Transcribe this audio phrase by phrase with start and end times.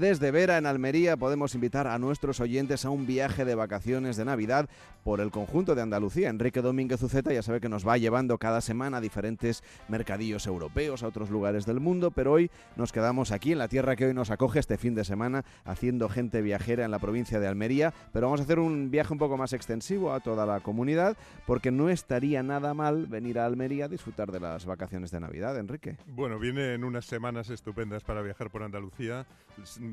[0.00, 4.26] Desde Vera, en Almería, podemos invitar a nuestros oyentes a un viaje de vacaciones de
[4.26, 4.68] Navidad
[5.02, 6.28] por el conjunto de Andalucía.
[6.28, 11.02] Enrique Domínguez Uceta ya sabe que nos va llevando cada semana a diferentes mercadillos europeos,
[11.02, 14.12] a otros lugares del mundo, pero hoy nos quedamos aquí en la tierra que hoy
[14.12, 17.94] nos acoge este fin de semana, haciendo gente viajera en la provincia de Almería.
[18.12, 21.16] Pero vamos a hacer un viaje un poco más extensivo a toda la comunidad,
[21.46, 25.58] porque no estaría nada mal venir a Almería a disfrutar de las vacaciones de Navidad,
[25.58, 25.96] Enrique.
[26.06, 29.26] Bueno, vienen unas semanas estupendas para viajar por Andalucía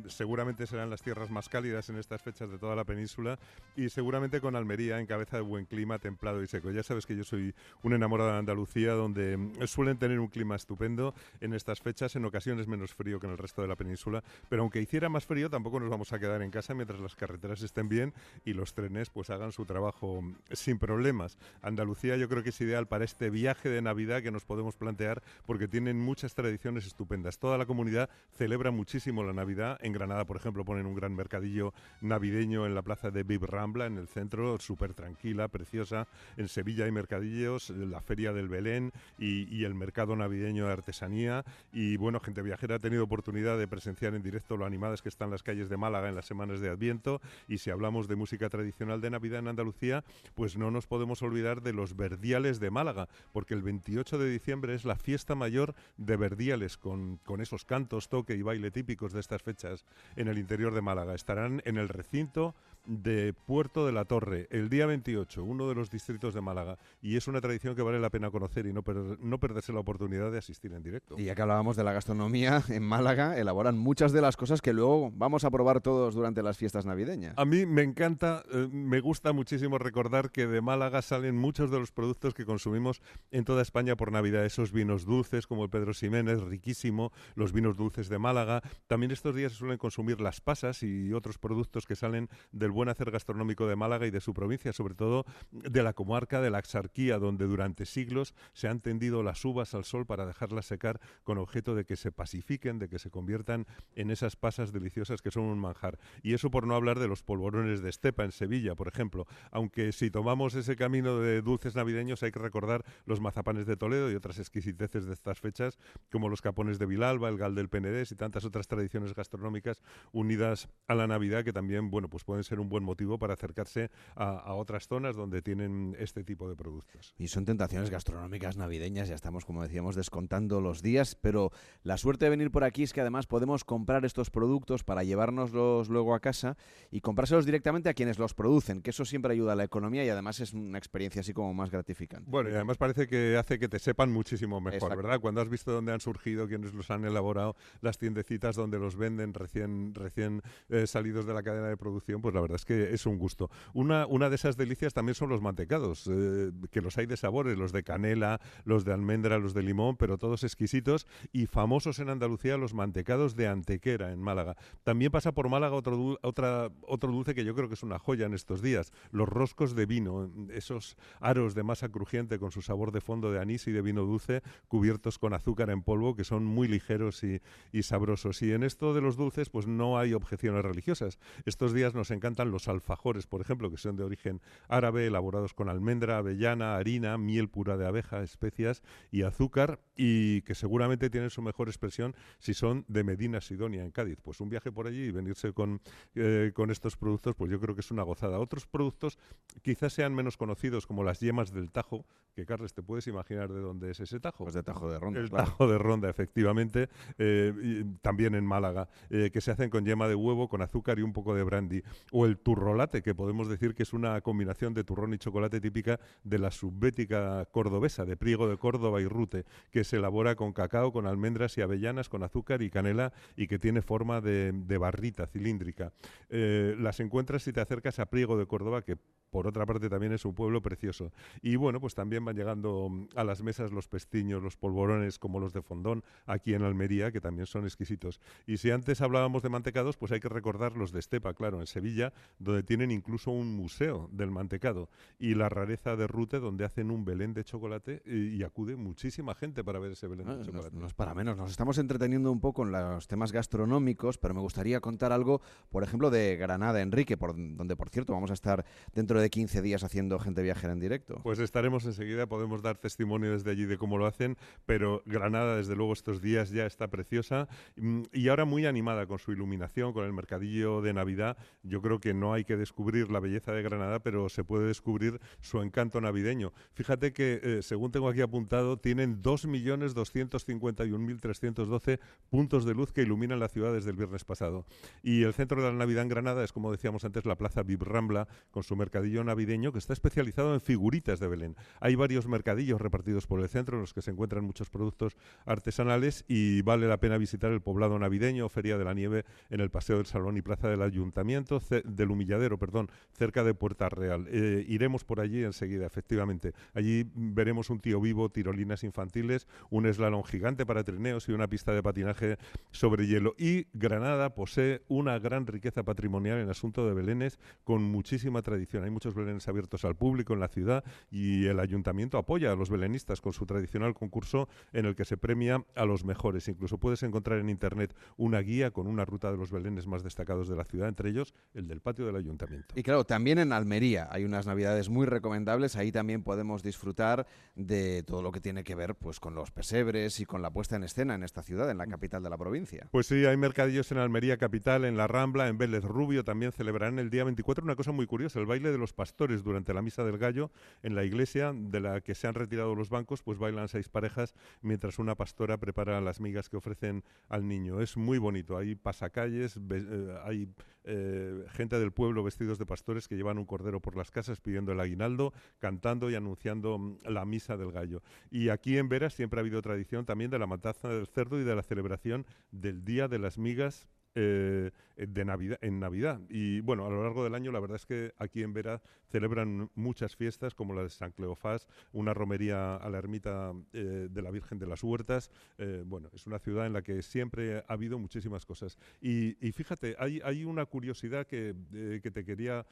[0.07, 3.39] seguramente serán las tierras más cálidas en estas fechas de toda la península
[3.75, 6.71] y seguramente con Almería en cabeza de buen clima, templado y seco.
[6.71, 10.55] Ya sabes que yo soy un enamorado de Andalucía, donde mm, suelen tener un clima
[10.55, 14.23] estupendo en estas fechas, en ocasiones menos frío que en el resto de la península,
[14.49, 17.61] pero aunque hiciera más frío tampoco nos vamos a quedar en casa mientras las carreteras
[17.61, 18.13] estén bien
[18.45, 21.37] y los trenes pues hagan su trabajo mm, sin problemas.
[21.61, 25.21] Andalucía yo creo que es ideal para este viaje de Navidad que nos podemos plantear
[25.45, 27.37] porque tienen muchas tradiciones estupendas.
[27.37, 31.73] Toda la comunidad celebra muchísimo la Navidad en Granada, por ejemplo, ponen un gran mercadillo
[32.01, 36.07] navideño en la plaza de Bib Rambla, en el centro, súper tranquila, preciosa.
[36.37, 41.45] En Sevilla hay mercadillos, la Feria del Belén y, el mercado navideño de artesanía.
[41.71, 45.29] Y bueno, gente viajera ha tenido oportunidad de presenciar en directo lo animadas que están
[45.29, 47.21] las calles de Málaga en las semanas de Adviento.
[47.47, 50.03] Y si hablamos de música tradicional de Navidad en Andalucía,
[50.35, 54.75] pues no nos podemos olvidar de los verdiales de Málaga, porque el 28 de diciembre
[54.75, 59.19] es la fiesta mayor de verdiales, con, con esos cantos, toque y baile típicos de
[59.19, 59.72] estas fechas
[60.15, 61.15] en el interior de Málaga.
[61.15, 65.89] Estarán en el recinto de Puerto de la Torre, el día 28, uno de los
[65.89, 66.77] distritos de Málaga.
[67.01, 68.83] Y es una tradición que vale la pena conocer y no,
[69.19, 71.15] no perderse la oportunidad de asistir en directo.
[71.17, 74.73] Y ya que hablábamos de la gastronomía, en Málaga elaboran muchas de las cosas que
[74.73, 77.33] luego vamos a probar todos durante las fiestas navideñas.
[77.37, 81.79] A mí me encanta, eh, me gusta muchísimo recordar que de Málaga salen muchos de
[81.79, 84.45] los productos que consumimos en toda España por Navidad.
[84.45, 88.61] Esos vinos dulces como el Pedro Ximénez, riquísimo, los vinos dulces de Málaga.
[88.87, 92.89] También estos días se suelen consumir las pasas y otros productos que salen del buen
[92.89, 96.57] hacer gastronómico de Málaga y de su provincia, sobre todo de la comarca de la
[96.57, 101.37] Axarquía, donde durante siglos se han tendido las uvas al sol para dejarlas secar con
[101.37, 103.65] objeto de que se pacifiquen, de que se conviertan
[103.95, 105.99] en esas pasas deliciosas que son un manjar.
[106.21, 109.25] Y eso por no hablar de los polvorones de estepa en Sevilla, por ejemplo.
[109.51, 114.11] Aunque si tomamos ese camino de dulces navideños hay que recordar los mazapanes de Toledo
[114.11, 115.77] y otras exquisiteces de estas fechas,
[116.11, 119.81] como los capones de Vilalba, el gal del Penedés y tantas otras tradiciones gastronómicas
[120.11, 124.53] unidas a la Navidad que también, bueno, pues pueden ser buen motivo para acercarse a,
[124.53, 127.13] otras zonas donde tienen este tipo de productos.
[127.17, 131.51] Y son tentaciones gastronómicas navideñas, ya estamos, como decíamos, descontando los días, pero
[131.83, 135.89] la suerte de venir por aquí es que además podemos comprar estos productos para llevárnoslos
[135.89, 136.57] luego a casa
[136.91, 140.09] y comprárselos directamente a quienes los producen, que eso siempre ayuda a la economía y
[140.09, 142.29] además es una experiencia así como más gratificante.
[142.29, 145.19] Bueno, y además parece que hace que te sepan muchísimo mejor, ¿verdad?
[145.19, 149.33] Cuando has visto dónde han surgido, quiénes los han elaborado, las tiendecitas donde los venden
[149.33, 153.05] recién, recién eh, salidos de la cadena de producción, pues la verdad es que es
[153.05, 153.49] un gusto.
[153.73, 157.57] Una, una de esas delicias también son los mantecados, eh, que los hay de sabores,
[157.57, 162.09] los de canela, los de almendra, los de limón, pero todos exquisitos y famosos en
[162.09, 164.55] Andalucía los mantecados de Antequera en Málaga.
[164.83, 168.33] También pasa por Málaga otro, otro dulce que yo creo que es una joya en
[168.33, 173.01] estos días, los roscos de vino, esos aros de masa crujiente con su sabor de
[173.01, 176.67] fondo de anís y de vino dulce cubiertos con azúcar en polvo que son muy
[176.67, 177.41] ligeros y,
[177.71, 178.41] y sabrosos.
[178.41, 181.19] Y en esto de los dulces pues no hay objeciones religiosas.
[181.45, 182.11] Estos días nos
[182.45, 187.49] los alfajores, por ejemplo, que son de origen árabe, elaborados con almendra, avellana, harina, miel
[187.49, 192.85] pura de abeja, especias y azúcar, y que seguramente tienen su mejor expresión si son
[192.87, 194.19] de Medina Sidonia, en Cádiz.
[194.21, 195.81] Pues un viaje por allí y venirse con,
[196.15, 198.39] eh, con estos productos, pues yo creo que es una gozada.
[198.39, 199.17] Otros productos
[199.61, 203.59] quizás sean menos conocidos, como las yemas del Tajo, que Carles, ¿te puedes imaginar de
[203.59, 204.43] dónde es ese Tajo?
[204.43, 205.19] Pues de Tajo de Ronda.
[205.19, 210.07] El Tajo de Ronda, efectivamente, eh, también en Málaga, eh, que se hacen con yema
[210.07, 211.83] de huevo, con azúcar y un poco de brandy.
[212.11, 215.99] O el turrolate, que podemos decir que es una combinación de turrón y chocolate típica
[216.23, 220.91] de la subbética cordobesa, de Priego de Córdoba y Rute, que se elabora con cacao,
[220.91, 225.93] con almendras y avellanas, con azúcar y canela y que tiene forma de, barrita cilíndrica.
[226.29, 228.97] Eh, las encuentras si te acercas a Priego de Córdoba, que
[229.33, 231.11] por otra parte también es un pueblo precioso.
[231.41, 235.53] Y bueno, pues también van llegando a las mesas los pestiños, los polvorones como los
[235.53, 238.21] de Fondón, aquí en Almería, que también son exquisitos.
[238.45, 241.67] Y si antes hablábamos de mantecados, pues hay que recordar los de Estepa, claro, en
[241.67, 244.89] Sevilla, donde tienen incluso un museo del mantecado.
[245.17, 249.63] Y la rareza de Rute, donde hacen un Belén de chocolate y, acude muchísima gente
[249.63, 250.75] para ver ese Belén de chocolate.
[250.75, 254.41] No, es para menos, nos estamos entreteniendo un poco en los temas gastronómicos, pero me
[254.41, 258.65] gustaría contar algo, por ejemplo, de Granada, Enrique, por, donde por cierto vamos a estar
[258.93, 261.19] dentro de de 15 días haciendo gente viajera en directo.
[261.23, 265.75] Pues estaremos enseguida, podemos dar testimonio desde allí de cómo lo hacen, pero Granada desde
[265.75, 270.03] luego estos días ya está preciosa mm, y ahora muy animada con su iluminación, con
[270.05, 271.37] el mercadillo de Navidad.
[271.63, 275.21] Yo creo que no hay que descubrir la belleza de Granada, pero se puede descubrir
[275.39, 276.51] su encanto navideño.
[276.73, 283.47] Fíjate que, eh, según tengo aquí apuntado, tienen 2.251.312 puntos de luz que iluminan la
[283.47, 284.65] ciudad desde el viernes pasado.
[285.01, 288.27] Y el centro de la Navidad en Granada es, como decíamos antes, la Plaza Vibrambla,
[288.51, 291.55] con su mercadillo navideño que está especializado en figuritas de Belén.
[291.79, 295.15] Hay varios mercadillos repartidos por el centro en los que se encuentran muchos productos
[295.45, 299.69] artesanales y vale la pena visitar el poblado navideño, Feria de la Nieve, en el
[299.69, 301.61] Paseo del Salón y Plaza del Ayuntamiento,
[301.95, 304.27] del Humilladero, perdón, cerca de Puerta Real.
[304.29, 306.53] Eh, iremos por allí enseguida, efectivamente.
[306.73, 311.73] Allí veremos un tío vivo, tirolinas infantiles, un eslalon gigante para trineos y una pista
[311.73, 312.37] de patinaje
[312.71, 313.35] sobre hielo.
[313.37, 318.83] Y Granada posee una gran riqueza patrimonial en asunto de belenes con muchísima tradición.
[318.83, 322.69] Hay muchos belenes abiertos al público en la ciudad y el ayuntamiento apoya a los
[322.69, 326.47] belenistas con su tradicional concurso en el que se premia a los mejores.
[326.47, 330.47] Incluso puedes encontrar en internet una guía con una ruta de los belenes más destacados
[330.47, 332.73] de la ciudad, entre ellos el del patio del ayuntamiento.
[332.75, 335.75] Y claro, también en Almería hay unas navidades muy recomendables.
[335.75, 340.19] Ahí también podemos disfrutar de todo lo que tiene que ver pues con los pesebres
[340.19, 342.87] y con la puesta en escena en esta ciudad, en la capital de la provincia.
[342.91, 346.99] Pues sí, hay mercadillos en Almería capital, en La Rambla, en Vélez Rubio también celebrarán
[346.99, 350.03] el día 24 una cosa muy curiosa, el baile de los pastores durante la misa
[350.03, 350.51] del gallo
[350.81, 354.33] en la iglesia de la que se han retirado los bancos, pues bailan seis parejas
[354.61, 357.81] mientras una pastora prepara las migas que ofrecen al niño.
[357.81, 360.47] Es muy bonito, hay pasacalles, eh, hay
[360.85, 364.71] eh, gente del pueblo vestidos de pastores que llevan un cordero por las casas pidiendo
[364.71, 368.01] el aguinaldo, cantando y anunciando mm, la misa del gallo.
[368.31, 371.43] Y aquí en Vera siempre ha habido tradición también de la matanza del cerdo y
[371.43, 376.21] de la celebración del Día de las Migas eh, de Navidad, en Navidad.
[376.29, 378.79] Y bueno, a lo largo del año la verdad es que aquí en Vera
[379.09, 384.21] celebran muchas fiestas como la de San Cleofás, una romería a la ermita eh, de
[384.21, 385.31] la Virgen de las Huertas.
[385.57, 388.77] Eh, bueno, es una ciudad en la que siempre ha habido muchísimas cosas.
[389.01, 391.55] Y, fíjate, hay, hay, una curiosidad que,
[392.03, 392.65] que te quería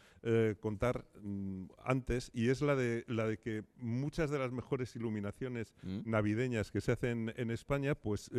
[0.60, 5.74] contar mm, antes y es la de, la de que muchas de las mejores iluminaciones
[5.82, 6.02] mm.
[6.06, 8.30] navideñas que se hacen en España, pues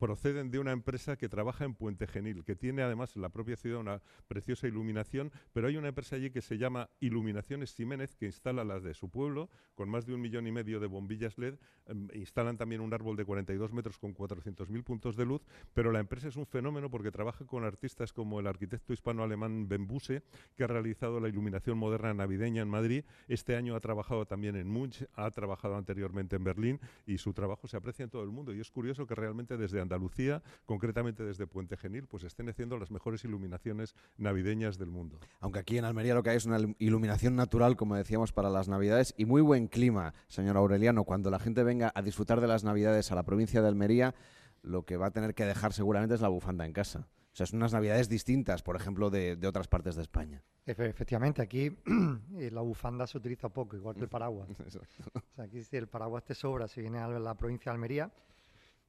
[0.00, 3.56] proceden de una empresa que trabaja en Puente Genil, que tiene además en la propia
[3.56, 8.24] ciudad una preciosa iluminación, pero hay una empresa allí que se llama Iluminaciones Jiménez, que
[8.26, 11.58] instala las de su pueblo, con más de un millón y medio de bombillas LED,
[11.86, 15.42] em, instalan también un árbol de 42 metros con 400.000 puntos de luz,
[15.74, 19.86] pero la empresa es un fenómeno porque trabaja con artistas como el arquitecto hispano-alemán Ben
[19.86, 20.22] Buse,
[20.56, 24.66] que ha realizado la iluminación moderna navideña en Madrid, este año ha trabajado también en
[24.66, 28.54] Munch, ha trabajado anteriormente en Berlín y su trabajo se aprecia en todo el mundo.
[28.54, 32.92] Y es curioso que realmente desde Andalucía, concretamente desde Puente Genil, pues estén haciendo las
[32.92, 35.18] mejores iluminaciones navideñas del mundo.
[35.40, 38.68] Aunque aquí en Almería lo que hay es una iluminación natural, como decíamos, para las
[38.68, 41.04] Navidades y muy buen clima, señor Aureliano.
[41.04, 44.14] Cuando la gente venga a disfrutar de las Navidades a la provincia de Almería,
[44.62, 47.08] lo que va a tener que dejar seguramente es la bufanda en casa.
[47.32, 50.42] O sea, son unas navidades distintas, por ejemplo, de, otras partes de España.
[50.66, 51.76] Efectivamente, aquí
[52.36, 54.48] eh, la bufanda se utiliza poco, igual que el paraguas.
[54.66, 58.10] O sea, aquí si el paraguas te sobra, si viene a la provincia de Almería,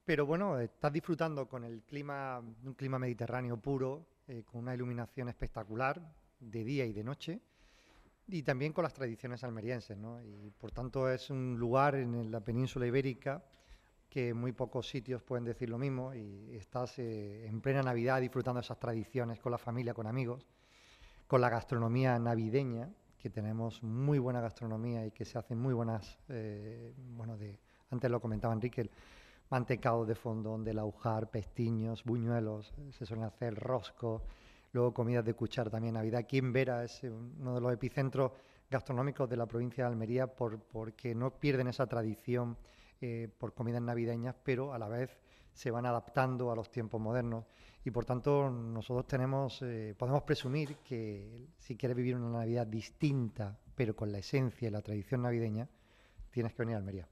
[0.04, 5.28] pero bueno, estás disfrutando con el clima, un clima mediterráneo puro, eh, con una iluminación
[5.28, 6.00] espectacular
[6.40, 7.40] de día y de noche,
[8.28, 10.22] y también con las tradiciones almerienses, ¿no?
[10.22, 13.42] Y por tanto es un lugar en la península ibérica
[14.08, 18.60] que muy pocos sitios pueden decir lo mismo y estás eh, en plena Navidad disfrutando
[18.60, 20.46] esas tradiciones con la familia, con amigos,
[21.26, 26.18] con la gastronomía navideña, que tenemos muy buena gastronomía y que se hacen muy buenas,
[26.28, 27.58] eh, bueno, de,
[27.90, 28.90] antes lo comentaba Enrique,
[29.52, 34.22] mantecado de fondón, de laujar, pestiños, buñuelos, se suelen hacer rosco,
[34.72, 36.20] luego comidas de cuchar también Navidad.
[36.20, 38.32] Aquí en Vera es uno de los epicentros
[38.70, 42.56] gastronómicos de la provincia de Almería por, porque no pierden esa tradición
[43.02, 45.18] eh, por comidas navideñas, pero a la vez
[45.52, 47.44] se van adaptando a los tiempos modernos
[47.84, 53.58] y por tanto nosotros tenemos, eh, podemos presumir que si quieres vivir una Navidad distinta,
[53.74, 55.68] pero con la esencia y la tradición navideña,
[56.30, 57.11] tienes que venir a Almería.